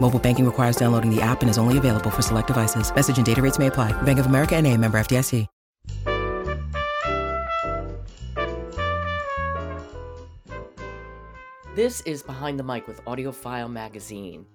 [0.00, 2.94] Mobile banking requires downloading the app and is only available for select devices.
[2.94, 3.92] Message and data rates may apply.
[4.02, 5.46] Bank of America and a member FDIC.
[11.78, 14.46] This is Behind the Mic with AudioFile Magazine.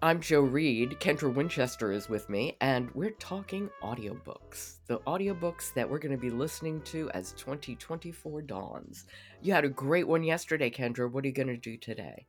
[0.00, 0.96] I'm Jo Reed.
[0.98, 4.76] Kendra Winchester is with me, and we're talking audiobooks.
[4.86, 9.04] The audiobooks that we're going to be listening to as 2024 dawns.
[9.42, 11.12] You had a great one yesterday, Kendra.
[11.12, 12.26] What are you going to do today?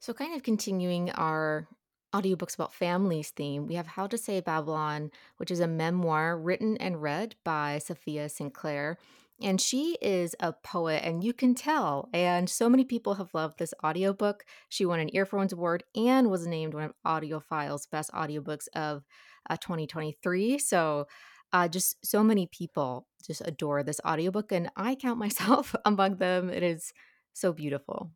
[0.00, 1.68] So, kind of continuing our
[2.14, 6.78] audiobooks about families theme, we have How to Say Babylon, which is a memoir written
[6.78, 8.96] and read by Safiya Sinclair.
[9.42, 12.08] And she is a poet, and you can tell.
[12.14, 14.44] And so many people have loved this audiobook.
[14.70, 19.04] She won an Earphones Award and was named one of AudioFile's best audiobooks of
[19.50, 20.58] uh, 2023.
[20.58, 21.08] So,
[21.52, 26.48] uh, just so many people just adore this audiobook, and I count myself among them.
[26.48, 26.90] It is
[27.34, 28.12] so beautiful.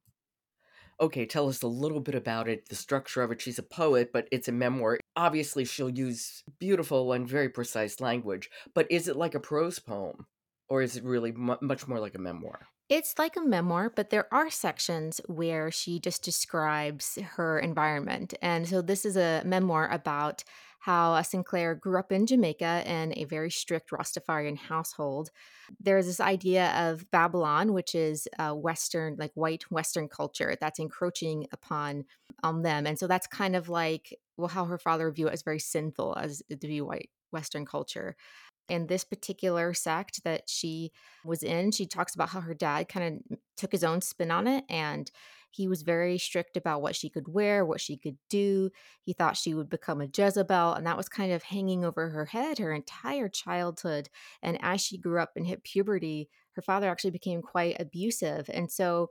[1.01, 3.41] Okay, tell us a little bit about it, the structure of it.
[3.41, 4.99] She's a poet, but it's a memoir.
[5.17, 10.27] Obviously, she'll use beautiful and very precise language, but is it like a prose poem?
[10.69, 12.67] or is it really much more like a memoir?
[12.89, 18.35] It's like a memoir, but there are sections where she just describes her environment.
[18.43, 20.45] And so this is a memoir about
[20.85, 25.31] how uh, Sinclair grew up in Jamaica in a very strict Rastafarian household.
[25.81, 31.47] There's this idea of Babylon, which is a Western, like white Western culture that's encroaching
[31.53, 32.05] upon
[32.43, 32.87] on them.
[32.87, 36.17] And so that's kind of like well, how her father viewed it as very sinful
[36.21, 38.15] as uh, to be white Western culture
[38.69, 40.93] And this particular sect that she
[41.25, 44.47] was in, she talks about how her dad kind of took his own spin on
[44.47, 45.11] it and
[45.55, 48.71] he was very strict about what she could wear, what she could do.
[49.03, 52.27] He thought she would become a Jezebel, and that was kind of hanging over her
[52.27, 54.09] head her entire childhood.
[54.43, 58.51] And as she grew up and hit puberty, her father actually became quite abusive.
[58.53, 59.11] And so,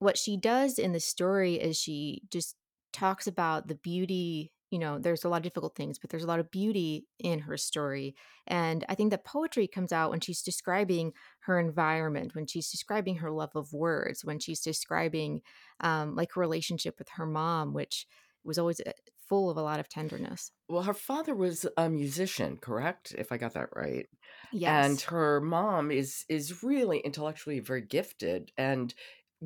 [0.00, 2.56] what she does in the story is she just
[2.92, 6.26] talks about the beauty you know, there's a lot of difficult things, but there's a
[6.26, 8.16] lot of beauty in her story.
[8.48, 11.12] And I think that poetry comes out when she's describing
[11.42, 15.42] her environment, when she's describing her love of words, when she's describing
[15.78, 18.08] um, like her relationship with her mom, which
[18.42, 18.90] was always eh,
[19.28, 20.50] full of a lot of tenderness.
[20.68, 23.14] Well, her father was a musician, correct?
[23.16, 24.08] If I got that right.
[24.52, 24.86] Yes.
[24.86, 28.92] And her mom is is really intellectually very gifted and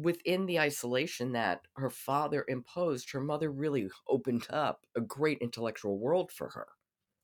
[0.00, 5.98] within the isolation that her father imposed, her mother really opened up a great intellectual
[5.98, 6.69] world for her.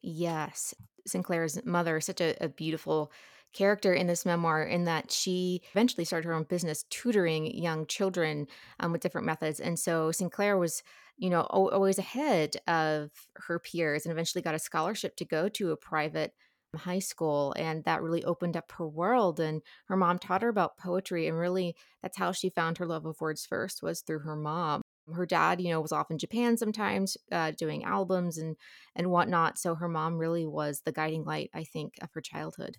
[0.02, 0.74] Yes.
[1.06, 3.12] Sinclair's mother is such a, a beautiful
[3.52, 8.46] character in this memoir in that she eventually started her own business tutoring young children
[8.80, 9.60] um, with different methods.
[9.60, 10.82] And so Sinclair was,
[11.16, 15.70] you know, always ahead of her peers and eventually got a scholarship to go to
[15.70, 16.34] a private
[16.76, 20.78] high school and that really opened up her world and her mom taught her about
[20.78, 24.36] poetry and really that's how she found her love of words first was through her
[24.36, 24.82] mom.
[25.12, 28.56] Her dad you know was off in japan sometimes uh, doing albums and
[28.96, 32.78] and whatnot so her mom really was the guiding light i think of her childhood.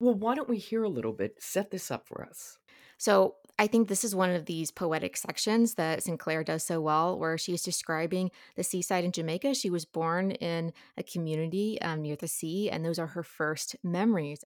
[0.00, 2.58] Well why don't we hear a little bit set this up for us.
[2.98, 7.16] So I think this is one of these poetic sections that Sinclair does so well,
[7.16, 9.54] where she's describing the seaside in Jamaica.
[9.54, 13.76] She was born in a community um, near the sea, and those are her first
[13.84, 14.42] memories.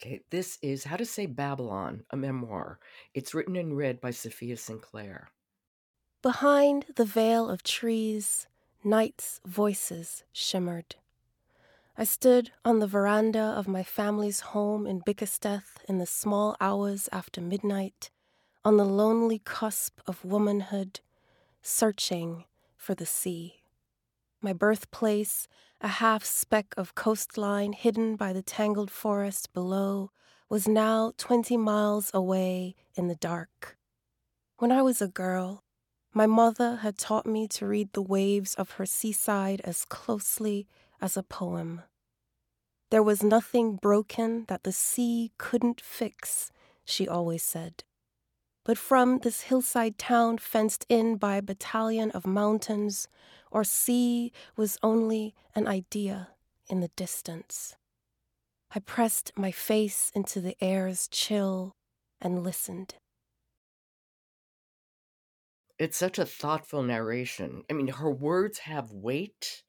[0.00, 2.78] Okay, this is How to Say Babylon, a memoir.
[3.12, 5.28] It's written and read by Safiya Sinclair.
[6.22, 8.46] Behind the veil of trees,
[8.82, 10.96] night's voices shimmered.
[11.98, 17.10] I stood on the veranda of my family's home in Bickersteth in the small hours
[17.12, 18.08] after midnight
[18.66, 20.98] on the lonely cusp of womanhood,
[21.62, 22.42] searching
[22.76, 23.62] for the sea.
[24.42, 25.46] My birthplace,
[25.80, 30.10] a half speck of coastline hidden by the tangled forest below,
[30.48, 33.76] was now 20 miles away in the dark.
[34.58, 35.62] When I was a girl,
[36.12, 40.66] my mother had taught me to read the waves of her seaside as closely
[41.00, 41.82] as a poem.
[42.90, 46.50] There was nothing broken that the sea couldn't fix,
[46.84, 47.84] she always said.
[48.66, 53.06] But from this hillside town fenced in by a battalion of mountains,
[53.52, 56.30] or sea was only an idea
[56.68, 57.76] in the distance.
[58.74, 61.76] I pressed my face into the air's chill
[62.20, 62.96] and listened.
[65.78, 67.62] It's such a thoughtful narration.
[67.70, 69.62] I mean, her words have weight,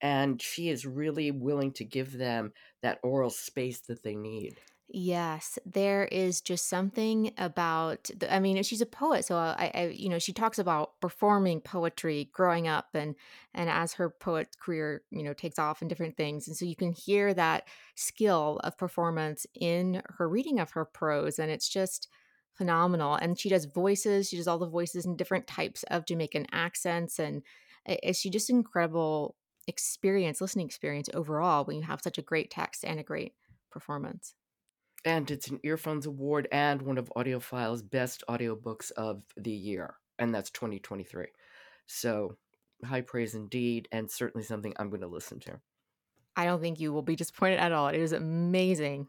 [0.00, 4.58] and she is really willing to give them that oral space that they need.
[4.90, 9.86] Yes, there is just something about the, I mean, she's a poet, so I, I,
[9.88, 13.14] you know, she talks about performing poetry growing up and
[13.52, 16.48] and as her poet career, you know, takes off and different things.
[16.48, 21.38] And so you can hear that skill of performance in her reading of her prose
[21.38, 22.08] and it's just
[22.54, 23.14] phenomenal.
[23.14, 27.18] And she does voices, she does all the voices in different types of Jamaican accents
[27.18, 27.42] and
[27.84, 29.36] it's she just an incredible
[29.66, 33.34] experience, listening experience overall when you have such a great text and a great
[33.70, 34.34] performance.
[35.04, 40.34] And it's an Earphones Award and one of AudioFile's best audiobooks of the year, and
[40.34, 41.26] that's 2023.
[41.86, 42.36] So,
[42.84, 45.60] high praise indeed, and certainly something I'm going to listen to.
[46.36, 47.88] I don't think you will be disappointed at all.
[47.88, 49.08] It is amazing.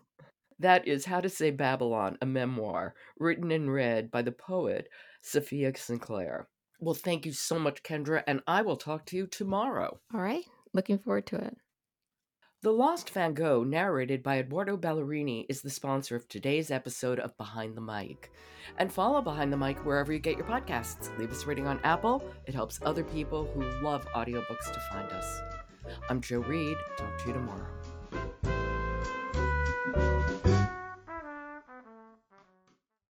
[0.59, 4.89] That is How to Say Babylon, a memoir written and read by the poet
[5.23, 6.47] Safiya Sinclair.
[6.79, 9.99] Well, thank you so much, Kendra, and I will talk to you tomorrow.
[10.13, 10.45] All right.
[10.73, 11.57] Looking forward to it.
[12.61, 17.37] The Lost Van Gogh, narrated by Eduardo Ballerini, is the sponsor of today's episode of
[17.37, 18.33] Behind the Mic.
[18.77, 21.17] And follow Behind the Mic wherever you get your podcasts.
[21.17, 22.21] Leave us a rating on Apple.
[22.47, 25.39] It helps other people who love audiobooks to find us.
[26.09, 26.75] I'm Jo Reed.
[26.97, 27.78] Talk to you tomorrow.